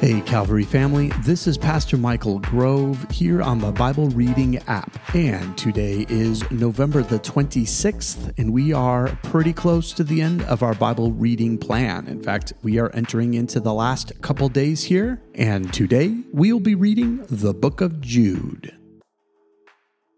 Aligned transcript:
Hey, 0.00 0.20
Calvary 0.20 0.62
family, 0.62 1.08
this 1.24 1.48
is 1.48 1.58
Pastor 1.58 1.96
Michael 1.96 2.38
Grove 2.38 3.04
here 3.10 3.42
on 3.42 3.58
the 3.58 3.72
Bible 3.72 4.08
Reading 4.10 4.58
app. 4.68 4.96
And 5.12 5.58
today 5.58 6.06
is 6.08 6.48
November 6.52 7.02
the 7.02 7.18
26th, 7.18 8.38
and 8.38 8.52
we 8.52 8.72
are 8.72 9.08
pretty 9.24 9.52
close 9.52 9.92
to 9.94 10.04
the 10.04 10.22
end 10.22 10.42
of 10.42 10.62
our 10.62 10.74
Bible 10.74 11.10
reading 11.10 11.58
plan. 11.58 12.06
In 12.06 12.22
fact, 12.22 12.52
we 12.62 12.78
are 12.78 12.94
entering 12.94 13.34
into 13.34 13.58
the 13.58 13.74
last 13.74 14.12
couple 14.22 14.48
days 14.48 14.84
here, 14.84 15.20
and 15.34 15.74
today 15.74 16.16
we'll 16.32 16.60
be 16.60 16.76
reading 16.76 17.26
the 17.28 17.52
book 17.52 17.80
of 17.80 18.00
Jude. 18.00 18.72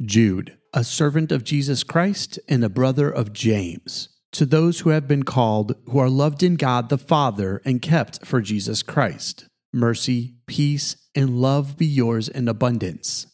Jude, 0.02 0.58
a 0.74 0.84
servant 0.84 1.32
of 1.32 1.42
Jesus 1.42 1.84
Christ 1.84 2.38
and 2.46 2.62
a 2.62 2.68
brother 2.68 3.10
of 3.10 3.32
James. 3.32 4.10
To 4.32 4.44
those 4.44 4.80
who 4.80 4.90
have 4.90 5.08
been 5.08 5.22
called, 5.22 5.74
who 5.86 5.98
are 5.98 6.10
loved 6.10 6.42
in 6.42 6.56
God 6.56 6.90
the 6.90 6.98
Father 6.98 7.62
and 7.64 7.80
kept 7.80 8.26
for 8.26 8.42
Jesus 8.42 8.82
Christ 8.82 9.46
mercy, 9.72 10.34
peace, 10.46 10.96
and 11.14 11.40
love 11.40 11.76
be 11.76 11.86
yours 11.86 12.28
in 12.28 12.48
abundance. 12.48 13.26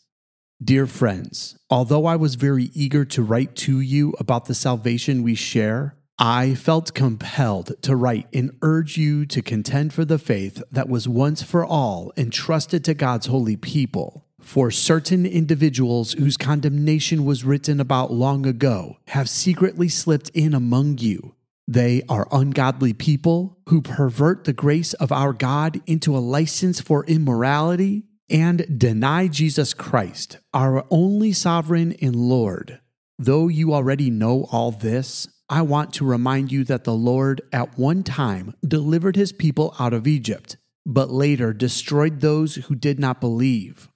Dear 0.63 0.87
friends, 0.87 1.59
although 1.69 2.07
I 2.07 2.17
was 2.17 2.35
very 2.35 2.71
eager 2.73 3.05
to 3.05 3.23
write 3.23 3.55
to 3.57 3.81
you 3.81 4.15
about 4.19 4.47
the 4.47 4.55
salvation 4.55 5.23
we 5.23 5.35
share, 5.35 5.97
I 6.19 6.55
felt 6.55 6.95
compelled 6.95 7.75
to 7.83 7.95
write 7.95 8.27
and 8.33 8.57
urge 8.63 8.97
you 8.97 9.27
to 9.27 9.43
contend 9.43 9.93
for 9.93 10.07
the 10.07 10.19
faith 10.19 10.63
that 10.73 10.89
was 10.89 11.07
once 11.07 11.43
for 11.43 11.65
all 11.65 12.11
entrusted 12.17 12.85
to 12.85 12.95
God's 12.95 13.27
holy 13.27 13.57
people. 13.57 14.25
For 14.41 14.71
certain 14.71 15.27
individuals 15.27 16.13
whose 16.13 16.39
condemnation 16.39 17.27
was 17.27 17.45
written 17.45 17.79
about 17.79 18.13
long 18.13 18.47
ago 18.47 18.97
have 19.09 19.29
secretly 19.29 19.91
slipped 19.91 20.31
in 20.31 20.55
among 20.55 20.99
you 20.99 21.36
they 21.69 22.03
are 22.09 22.29
ungodly 22.31 22.93
people 22.93 23.59
who 23.69 23.83
pervert 23.83 24.45
the 24.45 24.53
grace 24.53 24.93
of 24.95 25.11
our 25.11 25.33
God 25.33 25.81
into 25.87 26.17
a 26.17 26.19
license 26.19 26.81
for 26.81 27.05
immorality 27.07 28.05
and 28.31 28.79
deny 28.79 29.27
Jesus 29.29 29.75
Christ, 29.75 30.39
our 30.55 30.85
only 30.91 31.33
sovereign 31.33 31.97
and 32.01 32.15
Lord. 32.15 32.81
Though 33.19 33.49
you 33.49 33.75
already 33.75 34.11
know 34.11 34.47
all 34.53 34.71
this, 34.71 35.27
I 35.49 35.63
want 35.63 35.93
to 35.95 36.05
remind 36.05 36.53
you 36.53 36.65
that 36.65 36.85
the 36.85 36.95
Lord 36.95 37.41
at 37.53 37.79
one 37.79 38.03
time 38.03 38.55
delivered 38.67 39.17
his 39.17 39.33
people 39.33 39.75
out 39.79 39.93
of 39.93 40.07
Egypt, 40.07 40.57
but 40.85 41.11
later 41.11 41.53
destroyed 41.53 42.21
those 42.21 42.57
who 42.57 42.75
did 42.75 42.99
not 42.99 43.21
believe. 43.21 43.89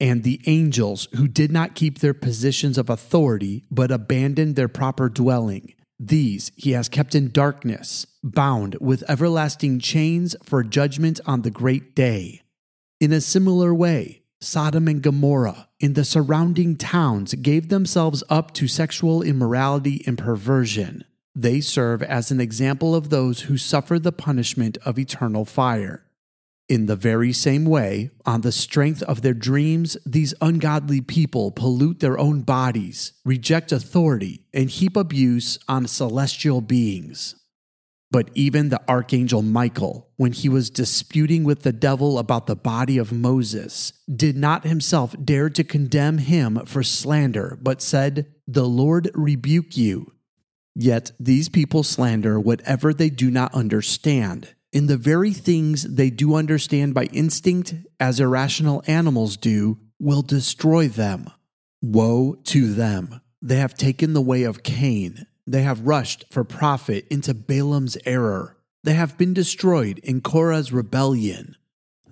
And 0.00 0.22
the 0.22 0.40
angels 0.46 1.08
who 1.16 1.26
did 1.26 1.50
not 1.50 1.74
keep 1.74 1.98
their 1.98 2.14
positions 2.14 2.78
of 2.78 2.88
authority 2.88 3.64
but 3.70 3.90
abandoned 3.90 4.54
their 4.54 4.68
proper 4.68 5.08
dwelling 5.08 5.74
these 5.98 6.52
he 6.56 6.72
has 6.72 6.88
kept 6.88 7.14
in 7.14 7.30
darkness, 7.30 8.06
bound 8.22 8.76
with 8.80 9.08
everlasting 9.08 9.80
chains 9.80 10.36
for 10.42 10.62
judgment 10.62 11.20
on 11.26 11.42
the 11.42 11.50
great 11.50 11.94
day. 11.94 12.42
In 13.00 13.12
a 13.12 13.20
similar 13.20 13.74
way, 13.74 14.22
Sodom 14.40 14.86
and 14.86 15.02
Gomorrah 15.02 15.68
and 15.80 15.94
the 15.94 16.04
surrounding 16.04 16.76
towns 16.76 17.34
gave 17.34 17.68
themselves 17.68 18.22
up 18.28 18.54
to 18.54 18.68
sexual 18.68 19.22
immorality 19.22 20.02
and 20.06 20.16
perversion. 20.16 21.04
They 21.34 21.60
serve 21.60 22.02
as 22.02 22.30
an 22.30 22.40
example 22.40 22.94
of 22.94 23.10
those 23.10 23.42
who 23.42 23.56
suffer 23.56 23.98
the 23.98 24.12
punishment 24.12 24.78
of 24.84 24.98
eternal 24.98 25.44
fire. 25.44 26.04
In 26.68 26.84
the 26.84 26.96
very 26.96 27.32
same 27.32 27.64
way, 27.64 28.10
on 28.26 28.42
the 28.42 28.52
strength 28.52 29.02
of 29.04 29.22
their 29.22 29.32
dreams, 29.32 29.96
these 30.04 30.34
ungodly 30.42 31.00
people 31.00 31.50
pollute 31.50 32.00
their 32.00 32.18
own 32.18 32.42
bodies, 32.42 33.14
reject 33.24 33.72
authority, 33.72 34.44
and 34.52 34.68
heap 34.68 34.94
abuse 34.94 35.58
on 35.66 35.86
celestial 35.86 36.60
beings. 36.60 37.36
But 38.10 38.30
even 38.34 38.68
the 38.68 38.82
archangel 38.86 39.40
Michael, 39.40 40.10
when 40.16 40.32
he 40.32 40.50
was 40.50 40.68
disputing 40.68 41.44
with 41.44 41.62
the 41.62 41.72
devil 41.72 42.18
about 42.18 42.46
the 42.46 42.56
body 42.56 42.98
of 42.98 43.12
Moses, 43.12 43.94
did 44.14 44.36
not 44.36 44.64
himself 44.66 45.14
dare 45.22 45.48
to 45.50 45.64
condemn 45.64 46.18
him 46.18 46.60
for 46.66 46.82
slander, 46.82 47.58
but 47.62 47.80
said, 47.80 48.26
The 48.46 48.66
Lord 48.66 49.10
rebuke 49.14 49.76
you. 49.76 50.12
Yet 50.74 51.12
these 51.18 51.48
people 51.48 51.82
slander 51.82 52.38
whatever 52.38 52.92
they 52.92 53.10
do 53.10 53.30
not 53.30 53.54
understand 53.54 54.54
in 54.72 54.86
the 54.86 54.96
very 54.96 55.32
things 55.32 55.82
they 55.82 56.10
do 56.10 56.34
understand 56.34 56.94
by 56.94 57.04
instinct, 57.04 57.74
as 57.98 58.20
irrational 58.20 58.82
animals 58.86 59.36
do, 59.36 59.78
will 59.98 60.22
destroy 60.22 60.88
them. 60.88 61.30
Woe 61.80 62.36
to 62.44 62.72
them! 62.74 63.20
They 63.40 63.56
have 63.56 63.74
taken 63.74 64.12
the 64.12 64.20
way 64.20 64.42
of 64.42 64.62
Cain. 64.62 65.26
They 65.46 65.62
have 65.62 65.86
rushed 65.86 66.24
for 66.30 66.44
profit 66.44 67.06
into 67.08 67.32
Balaam's 67.32 67.96
error. 68.04 68.56
They 68.84 68.94
have 68.94 69.16
been 69.16 69.32
destroyed 69.32 69.98
in 70.00 70.20
Korah's 70.20 70.72
rebellion. 70.72 71.56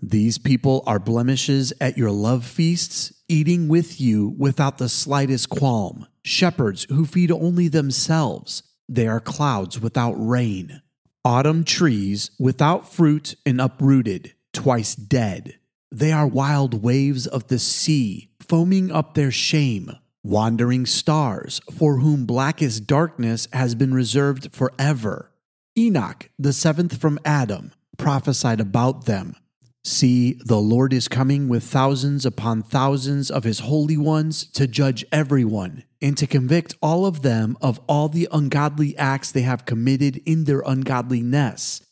These 0.00 0.38
people 0.38 0.82
are 0.86 0.98
blemishes 0.98 1.72
at 1.80 1.98
your 1.98 2.10
love 2.10 2.44
feasts, 2.44 3.12
eating 3.28 3.68
with 3.68 4.00
you 4.00 4.34
without 4.38 4.78
the 4.78 4.88
slightest 4.88 5.50
qualm, 5.50 6.06
shepherds 6.22 6.86
who 6.88 7.04
feed 7.06 7.30
only 7.30 7.68
themselves. 7.68 8.62
They 8.88 9.06
are 9.06 9.20
clouds 9.20 9.80
without 9.80 10.14
rain 10.16 10.80
autumn 11.26 11.64
trees 11.64 12.30
without 12.38 12.88
fruit 12.88 13.34
and 13.44 13.60
uprooted, 13.60 14.32
twice 14.52 14.94
dead. 14.94 15.58
They 15.90 16.12
are 16.12 16.24
wild 16.24 16.84
waves 16.84 17.26
of 17.26 17.48
the 17.48 17.58
sea, 17.58 18.30
foaming 18.38 18.92
up 18.92 19.14
their 19.14 19.32
shame, 19.32 19.90
wandering 20.22 20.86
stars, 20.86 21.60
for 21.76 21.98
whom 21.98 22.26
blackest 22.26 22.86
darkness 22.86 23.48
has 23.52 23.74
been 23.74 23.92
reserved 23.92 24.54
forever. 24.54 25.32
Enoch, 25.76 26.30
the 26.38 26.52
seventh 26.52 26.96
from 27.00 27.18
Adam, 27.24 27.72
prophesied 27.98 28.60
about 28.60 29.06
them. 29.06 29.34
See, 29.82 30.38
the 30.44 30.60
Lord 30.60 30.92
is 30.92 31.08
coming 31.08 31.48
with 31.48 31.64
thousands 31.64 32.24
upon 32.24 32.62
thousands 32.62 33.32
of 33.32 33.42
his 33.42 33.58
holy 33.58 33.96
ones 33.96 34.46
to 34.52 34.68
judge 34.68 35.04
everyone 35.10 35.82
and 36.00 36.16
to 36.18 36.26
convict 36.26 36.74
all 36.82 37.06
of 37.06 37.22
them 37.22 37.56
of 37.60 37.80
all 37.88 38.08
the 38.08 38.28
ungodly 38.32 38.96
acts 38.96 39.32
they 39.32 39.42
have 39.42 39.66
committed 39.66 40.16
in 40.26 40.44
their 40.44 40.62
ungodliness, 40.66 41.82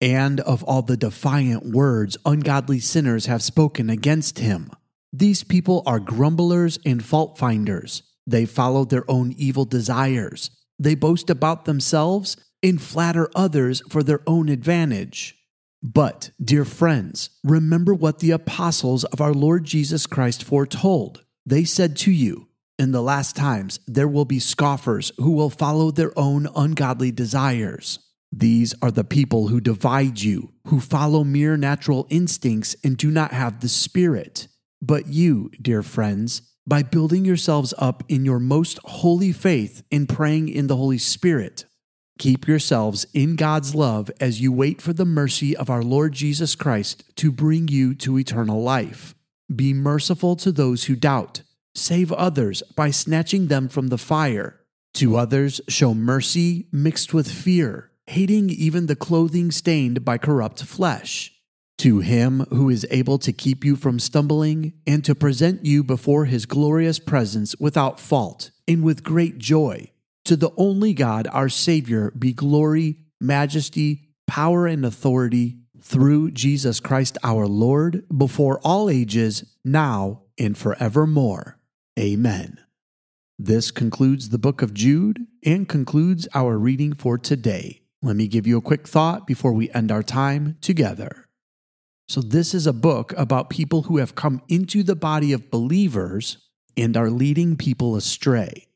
and 0.00 0.40
of 0.40 0.62
all 0.64 0.82
the 0.82 0.96
defiant 0.96 1.66
words 1.66 2.16
ungodly 2.26 2.80
sinners 2.80 3.26
have 3.26 3.42
spoken 3.42 3.88
against 3.88 4.38
him. 4.38 4.70
These 5.12 5.44
people 5.44 5.82
are 5.86 6.00
grumblers 6.00 6.78
and 6.84 7.04
fault 7.04 7.38
finders. 7.38 8.02
They 8.26 8.46
follow 8.46 8.84
their 8.84 9.08
own 9.10 9.32
evil 9.36 9.64
desires. 9.64 10.50
They 10.78 10.94
boast 10.94 11.28
about 11.30 11.64
themselves 11.64 12.36
and 12.62 12.80
flatter 12.80 13.28
others 13.34 13.82
for 13.88 14.02
their 14.02 14.20
own 14.26 14.48
advantage. 14.48 15.36
But, 15.82 16.30
dear 16.42 16.64
friends, 16.64 17.30
remember 17.42 17.92
what 17.92 18.20
the 18.20 18.30
apostles 18.30 19.04
of 19.04 19.20
our 19.20 19.34
Lord 19.34 19.64
Jesus 19.64 20.06
Christ 20.06 20.44
foretold. 20.44 21.24
They 21.44 21.64
said 21.64 21.96
to 21.98 22.12
you, 22.12 22.48
In 22.82 22.90
the 22.90 23.00
last 23.00 23.36
times 23.36 23.78
there 23.86 24.08
will 24.08 24.24
be 24.24 24.40
scoffers 24.40 25.12
who 25.16 25.30
will 25.30 25.50
follow 25.50 25.92
their 25.92 26.10
own 26.18 26.48
ungodly 26.56 27.12
desires. 27.12 28.00
These 28.32 28.74
are 28.82 28.90
the 28.90 29.04
people 29.04 29.46
who 29.46 29.60
divide 29.60 30.20
you, 30.20 30.52
who 30.66 30.80
follow 30.80 31.22
mere 31.22 31.56
natural 31.56 32.08
instincts 32.10 32.74
and 32.82 32.96
do 32.96 33.08
not 33.12 33.30
have 33.30 33.60
the 33.60 33.68
Spirit. 33.68 34.48
But 34.80 35.06
you, 35.06 35.52
dear 35.62 35.84
friends, 35.84 36.42
by 36.66 36.82
building 36.82 37.24
yourselves 37.24 37.72
up 37.78 38.02
in 38.08 38.24
your 38.24 38.40
most 38.40 38.80
holy 38.82 39.30
faith 39.30 39.84
and 39.92 40.08
praying 40.08 40.48
in 40.48 40.66
the 40.66 40.76
Holy 40.76 40.98
Spirit, 40.98 41.66
Keep 42.18 42.48
yourselves 42.48 43.06
in 43.14 43.36
God's 43.36 43.76
love 43.76 44.10
as 44.20 44.40
you 44.40 44.50
wait 44.52 44.82
for 44.82 44.92
the 44.92 45.04
mercy 45.04 45.56
of 45.56 45.70
our 45.70 45.84
Lord 45.84 46.14
Jesus 46.14 46.56
Christ 46.56 47.04
to 47.14 47.30
bring 47.30 47.68
you 47.68 47.94
to 47.94 48.18
eternal 48.18 48.60
life. 48.60 49.14
Be 49.54 49.72
merciful 49.72 50.34
to 50.34 50.50
those 50.50 50.84
who 50.84 50.96
doubt. 50.96 51.42
Save 51.74 52.12
others 52.12 52.62
by 52.76 52.90
snatching 52.90 53.46
them 53.46 53.68
from 53.68 53.88
the 53.88 53.98
fire. 53.98 54.60
To 54.94 55.16
others, 55.16 55.60
show 55.68 55.94
mercy 55.94 56.66
mixed 56.70 57.14
with 57.14 57.30
fear, 57.30 57.90
hating 58.06 58.50
even 58.50 58.86
the 58.86 58.96
clothing 58.96 59.50
stained 59.50 60.04
by 60.04 60.18
corrupt 60.18 60.62
flesh. 60.64 61.32
To 61.78 62.00
him 62.00 62.46
who 62.50 62.68
is 62.68 62.86
able 62.90 63.18
to 63.18 63.32
keep 63.32 63.64
you 63.64 63.74
from 63.74 63.98
stumbling 63.98 64.74
and 64.86 65.04
to 65.04 65.14
present 65.14 65.64
you 65.64 65.82
before 65.82 66.26
his 66.26 66.46
glorious 66.46 66.98
presence 66.98 67.56
without 67.58 67.98
fault 67.98 68.50
and 68.68 68.84
with 68.84 69.02
great 69.02 69.38
joy. 69.38 69.90
To 70.26 70.36
the 70.36 70.50
only 70.56 70.92
God, 70.92 71.26
our 71.32 71.48
Savior, 71.48 72.12
be 72.16 72.32
glory, 72.32 72.98
majesty, 73.20 74.10
power, 74.26 74.66
and 74.66 74.84
authority 74.84 75.56
through 75.80 76.30
Jesus 76.30 76.78
Christ 76.78 77.18
our 77.24 77.48
Lord, 77.48 78.04
before 78.16 78.60
all 78.60 78.88
ages, 78.88 79.44
now 79.64 80.22
and 80.38 80.56
forevermore. 80.56 81.58
Amen. 81.98 82.58
This 83.38 83.70
concludes 83.70 84.28
the 84.28 84.38
book 84.38 84.62
of 84.62 84.72
Jude 84.72 85.26
and 85.44 85.68
concludes 85.68 86.28
our 86.34 86.58
reading 86.58 86.94
for 86.94 87.18
today. 87.18 87.82
Let 88.00 88.16
me 88.16 88.28
give 88.28 88.46
you 88.46 88.56
a 88.56 88.62
quick 88.62 88.88
thought 88.88 89.26
before 89.26 89.52
we 89.52 89.70
end 89.70 89.92
our 89.92 90.02
time 90.02 90.56
together. 90.60 91.28
So, 92.08 92.20
this 92.20 92.54
is 92.54 92.66
a 92.66 92.72
book 92.72 93.14
about 93.16 93.50
people 93.50 93.82
who 93.82 93.98
have 93.98 94.14
come 94.14 94.42
into 94.48 94.82
the 94.82 94.96
body 94.96 95.32
of 95.32 95.50
believers 95.50 96.38
and 96.76 96.96
are 96.96 97.10
leading 97.10 97.56
people 97.56 97.96
astray 97.96 98.66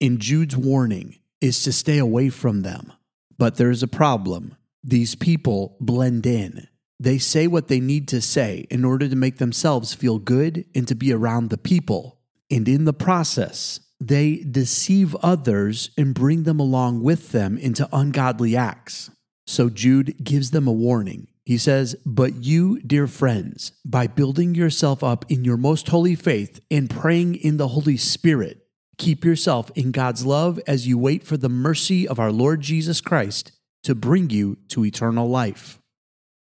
And 0.00 0.18
Jude's 0.18 0.56
warning 0.56 1.18
is 1.40 1.62
to 1.62 1.72
stay 1.72 1.98
away 1.98 2.28
from 2.30 2.62
them. 2.62 2.92
But 3.38 3.56
there 3.56 3.70
is 3.70 3.82
a 3.82 3.88
problem. 3.88 4.56
These 4.82 5.14
people 5.14 5.76
blend 5.80 6.26
in. 6.26 6.68
They 7.00 7.18
say 7.18 7.46
what 7.46 7.68
they 7.68 7.80
need 7.80 8.08
to 8.08 8.20
say 8.20 8.66
in 8.70 8.84
order 8.84 9.08
to 9.08 9.16
make 9.16 9.38
themselves 9.38 9.94
feel 9.94 10.18
good 10.18 10.66
and 10.74 10.86
to 10.88 10.94
be 10.94 11.12
around 11.12 11.50
the 11.50 11.58
people. 11.58 12.13
And 12.54 12.68
in 12.68 12.84
the 12.84 12.92
process, 12.92 13.80
they 13.98 14.36
deceive 14.36 15.16
others 15.16 15.90
and 15.98 16.14
bring 16.14 16.44
them 16.44 16.60
along 16.60 17.02
with 17.02 17.32
them 17.32 17.58
into 17.58 17.88
ungodly 17.92 18.54
acts. 18.56 19.10
So 19.44 19.68
Jude 19.68 20.22
gives 20.22 20.52
them 20.52 20.68
a 20.68 20.72
warning. 20.72 21.26
He 21.44 21.58
says, 21.58 21.96
But 22.06 22.44
you, 22.44 22.78
dear 22.78 23.08
friends, 23.08 23.72
by 23.84 24.06
building 24.06 24.54
yourself 24.54 25.02
up 25.02 25.24
in 25.28 25.44
your 25.44 25.56
most 25.56 25.88
holy 25.88 26.14
faith 26.14 26.60
and 26.70 26.88
praying 26.88 27.34
in 27.34 27.56
the 27.56 27.66
Holy 27.66 27.96
Spirit, 27.96 28.64
keep 28.98 29.24
yourself 29.24 29.72
in 29.74 29.90
God's 29.90 30.24
love 30.24 30.60
as 30.64 30.86
you 30.86 30.96
wait 30.96 31.24
for 31.24 31.36
the 31.36 31.48
mercy 31.48 32.06
of 32.06 32.20
our 32.20 32.30
Lord 32.30 32.60
Jesus 32.60 33.00
Christ 33.00 33.50
to 33.82 33.96
bring 33.96 34.30
you 34.30 34.58
to 34.68 34.84
eternal 34.84 35.28
life. 35.28 35.80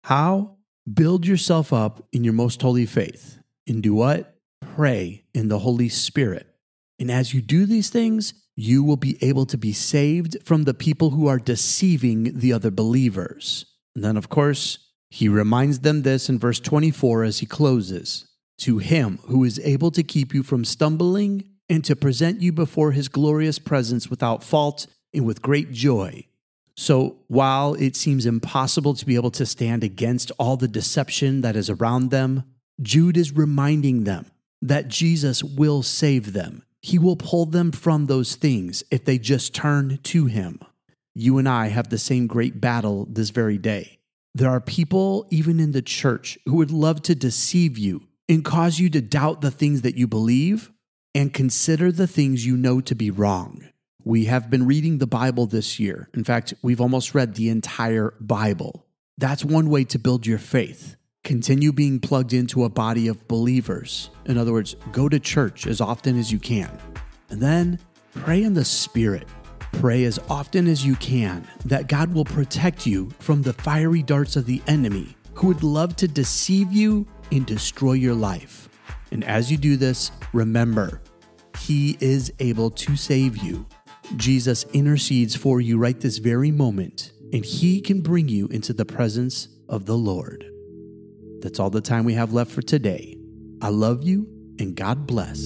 How? 0.04 0.58
Build 0.90 1.26
yourself 1.26 1.72
up 1.72 2.06
in 2.12 2.22
your 2.22 2.32
most 2.32 2.62
holy 2.62 2.86
faith. 2.86 3.40
And 3.66 3.82
do 3.82 3.92
what? 3.92 4.35
Pray 4.60 5.24
in 5.34 5.48
the 5.48 5.60
Holy 5.60 5.88
Spirit. 5.88 6.46
And 6.98 7.10
as 7.10 7.34
you 7.34 7.40
do 7.40 7.66
these 7.66 7.90
things, 7.90 8.34
you 8.56 8.82
will 8.82 8.96
be 8.96 9.18
able 9.22 9.46
to 9.46 9.58
be 9.58 9.72
saved 9.72 10.38
from 10.44 10.64
the 10.64 10.74
people 10.74 11.10
who 11.10 11.26
are 11.26 11.38
deceiving 11.38 12.38
the 12.38 12.52
other 12.52 12.70
believers. 12.70 13.66
And 13.94 14.02
then, 14.02 14.16
of 14.16 14.28
course, 14.28 14.78
he 15.10 15.28
reminds 15.28 15.80
them 15.80 16.02
this 16.02 16.28
in 16.28 16.38
verse 16.38 16.58
24 16.60 17.24
as 17.24 17.38
he 17.38 17.46
closes 17.46 18.26
To 18.58 18.78
him 18.78 19.18
who 19.24 19.44
is 19.44 19.60
able 19.60 19.90
to 19.92 20.02
keep 20.02 20.34
you 20.34 20.42
from 20.42 20.64
stumbling 20.64 21.44
and 21.68 21.84
to 21.84 21.96
present 21.96 22.40
you 22.40 22.52
before 22.52 22.92
his 22.92 23.08
glorious 23.08 23.58
presence 23.58 24.08
without 24.08 24.42
fault 24.42 24.86
and 25.12 25.26
with 25.26 25.42
great 25.42 25.72
joy. 25.72 26.26
So, 26.78 27.16
while 27.28 27.74
it 27.74 27.96
seems 27.96 28.26
impossible 28.26 28.94
to 28.94 29.06
be 29.06 29.14
able 29.14 29.30
to 29.32 29.46
stand 29.46 29.82
against 29.82 30.30
all 30.38 30.56
the 30.56 30.68
deception 30.68 31.40
that 31.40 31.56
is 31.56 31.70
around 31.70 32.10
them, 32.10 32.44
Jude 32.82 33.16
is 33.16 33.32
reminding 33.32 34.04
them 34.04 34.26
that 34.68 34.88
Jesus 34.88 35.42
will 35.42 35.82
save 35.82 36.32
them. 36.32 36.62
He 36.80 36.98
will 36.98 37.16
pull 37.16 37.46
them 37.46 37.72
from 37.72 38.06
those 38.06 38.36
things 38.36 38.84
if 38.90 39.04
they 39.04 39.18
just 39.18 39.54
turn 39.54 39.98
to 40.04 40.26
Him. 40.26 40.60
You 41.14 41.38
and 41.38 41.48
I 41.48 41.68
have 41.68 41.88
the 41.88 41.98
same 41.98 42.26
great 42.26 42.60
battle 42.60 43.06
this 43.10 43.30
very 43.30 43.58
day. 43.58 43.98
There 44.34 44.50
are 44.50 44.60
people, 44.60 45.26
even 45.30 45.58
in 45.58 45.72
the 45.72 45.82
church, 45.82 46.38
who 46.44 46.56
would 46.56 46.70
love 46.70 47.00
to 47.02 47.14
deceive 47.14 47.78
you 47.78 48.02
and 48.28 48.44
cause 48.44 48.78
you 48.78 48.90
to 48.90 49.00
doubt 49.00 49.40
the 49.40 49.50
things 49.50 49.82
that 49.82 49.96
you 49.96 50.06
believe 50.06 50.70
and 51.14 51.32
consider 51.32 51.90
the 51.90 52.06
things 52.06 52.44
you 52.44 52.56
know 52.56 52.80
to 52.82 52.94
be 52.94 53.10
wrong. 53.10 53.64
We 54.04 54.26
have 54.26 54.50
been 54.50 54.66
reading 54.66 54.98
the 54.98 55.06
Bible 55.06 55.46
this 55.46 55.80
year. 55.80 56.10
In 56.12 56.22
fact, 56.22 56.52
we've 56.62 56.80
almost 56.80 57.14
read 57.14 57.34
the 57.34 57.48
entire 57.48 58.14
Bible. 58.20 58.84
That's 59.16 59.44
one 59.44 59.70
way 59.70 59.84
to 59.84 59.98
build 59.98 60.26
your 60.26 60.38
faith. 60.38 60.95
Continue 61.26 61.72
being 61.72 61.98
plugged 61.98 62.32
into 62.32 62.62
a 62.62 62.68
body 62.68 63.08
of 63.08 63.26
believers. 63.26 64.10
In 64.26 64.38
other 64.38 64.52
words, 64.52 64.76
go 64.92 65.08
to 65.08 65.18
church 65.18 65.66
as 65.66 65.80
often 65.80 66.16
as 66.16 66.30
you 66.30 66.38
can. 66.38 66.70
And 67.30 67.42
then 67.42 67.80
pray 68.14 68.44
in 68.44 68.54
the 68.54 68.64
Spirit. 68.64 69.26
Pray 69.72 70.04
as 70.04 70.20
often 70.30 70.68
as 70.68 70.86
you 70.86 70.94
can 70.94 71.44
that 71.64 71.88
God 71.88 72.14
will 72.14 72.24
protect 72.24 72.86
you 72.86 73.10
from 73.18 73.42
the 73.42 73.52
fiery 73.54 74.04
darts 74.04 74.36
of 74.36 74.46
the 74.46 74.62
enemy 74.68 75.16
who 75.34 75.48
would 75.48 75.64
love 75.64 75.96
to 75.96 76.06
deceive 76.06 76.70
you 76.70 77.04
and 77.32 77.44
destroy 77.44 77.94
your 77.94 78.14
life. 78.14 78.68
And 79.10 79.24
as 79.24 79.50
you 79.50 79.56
do 79.56 79.76
this, 79.76 80.12
remember, 80.32 81.02
He 81.58 81.96
is 81.98 82.32
able 82.38 82.70
to 82.70 82.94
save 82.94 83.38
you. 83.38 83.66
Jesus 84.14 84.62
intercedes 84.72 85.34
for 85.34 85.60
you 85.60 85.76
right 85.76 85.98
this 85.98 86.18
very 86.18 86.52
moment, 86.52 87.10
and 87.32 87.44
He 87.44 87.80
can 87.80 88.00
bring 88.00 88.28
you 88.28 88.46
into 88.46 88.72
the 88.72 88.84
presence 88.84 89.48
of 89.68 89.86
the 89.86 89.98
Lord. 89.98 90.52
That's 91.46 91.60
all 91.60 91.70
the 91.70 91.80
time 91.80 92.04
we 92.04 92.14
have 92.14 92.32
left 92.32 92.50
for 92.50 92.60
today. 92.60 93.16
I 93.62 93.68
love 93.68 94.02
you, 94.02 94.26
and 94.58 94.74
God 94.74 95.06
bless. 95.06 95.44